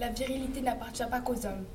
[0.00, 1.66] La virilité n'appartient pas qu'aux hommes.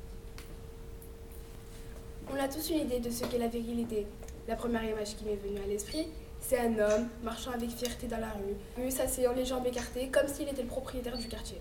[2.28, 4.04] On a tous une idée de ce qu'est la virilité.
[4.48, 6.08] La première image qui m'est venue à l'esprit,
[6.40, 10.48] c'est un homme marchant avec fierté dans la rue, s'asseyant les jambes écartées comme s'il
[10.48, 11.60] était le propriétaire du quartier.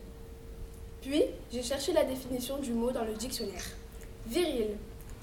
[1.03, 3.63] Puis, j'ai cherché la définition du mot dans le dictionnaire.
[4.25, 4.69] Viril,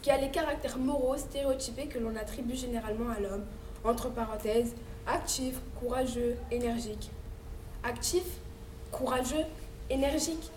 [0.00, 3.44] qui a les caractères moraux stéréotypés que l'on attribue généralement à l'homme,
[3.82, 4.76] entre parenthèses,
[5.08, 7.10] actif, courageux, énergique.
[7.82, 8.22] Actif,
[8.92, 9.44] courageux,
[9.90, 10.52] énergique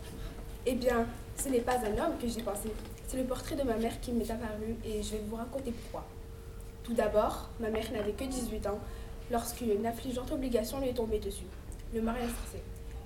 [0.68, 1.06] Eh bien,
[1.38, 2.70] ce n'est pas un homme que j'ai pensé,
[3.08, 6.08] c'est le portrait de ma mère qui m'est apparu et je vais vous raconter pourquoi.
[6.84, 8.80] Tout d'abord, ma mère n'avait que 18 ans
[9.30, 11.46] lorsqu'une affligeante obligation lui est tombée dessus,
[11.94, 12.64] le mariage forcé.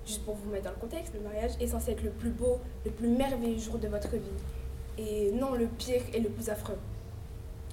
[0.07, 2.59] Juste pour vous mettre dans le contexte, le mariage est censé être le plus beau,
[2.85, 6.77] le plus merveilleux jour de votre vie, et non le pire et le plus affreux.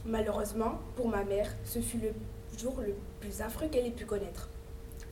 [0.05, 2.13] Malheureusement, pour ma mère, ce fut le
[2.59, 4.49] jour le plus affreux qu'elle ait pu connaître.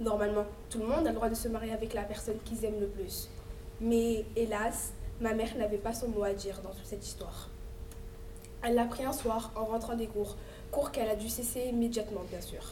[0.00, 2.80] Normalement, tout le monde a le droit de se marier avec la personne qu'ils aiment
[2.80, 3.28] le plus.
[3.84, 7.50] Mais hélas, ma mère n'avait pas son mot à dire dans toute cette histoire.
[8.62, 10.36] Elle l'a pris un soir en rentrant des cours,
[10.70, 12.62] cours qu'elle a dû cesser immédiatement, bien sûr.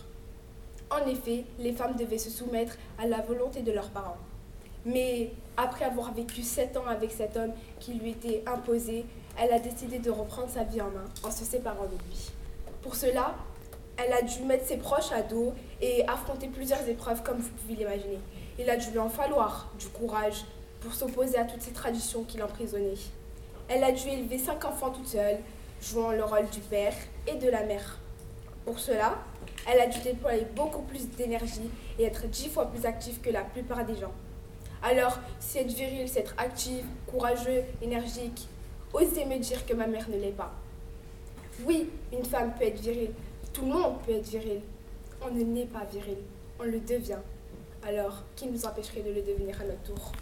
[0.91, 4.17] En effet, les femmes devaient se soumettre à la volonté de leurs parents.
[4.87, 9.05] Mais après avoir vécu sept ans avec cet homme qui lui était imposé,
[9.39, 12.31] elle a décidé de reprendre sa vie en main en se séparant de lui.
[12.81, 13.35] Pour cela,
[13.99, 17.75] elle a dû mettre ses proches à dos et affronter plusieurs épreuves comme vous pouvez
[17.75, 18.19] l'imaginer.
[18.59, 20.47] Il a dû lui en falloir du courage
[20.83, 22.95] pour s'opposer à toutes ces traditions qui l'emprisonnaient.
[23.69, 25.39] Elle a dû élever cinq enfants toute seule,
[25.81, 26.95] jouant le rôle du père
[27.27, 27.99] et de la mère.
[28.65, 29.19] Pour cela,
[29.71, 33.43] elle a dû déployer beaucoup plus d'énergie et être dix fois plus active que la
[33.43, 34.13] plupart des gens.
[34.83, 38.49] Alors, si être viril, c'est être active, courageux, énergique,
[38.93, 40.53] osez me dire que ma mère ne l'est pas.
[41.65, 43.13] Oui, une femme peut être virile,
[43.53, 44.61] tout le monde peut être viril.
[45.25, 46.19] On ne naît pas viril,
[46.59, 47.21] on le devient.
[47.87, 50.13] Alors, qui nous empêcherait de le devenir à notre tour?